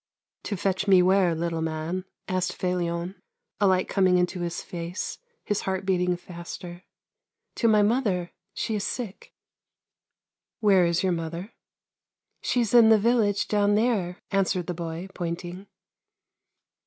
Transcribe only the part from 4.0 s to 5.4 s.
into his face,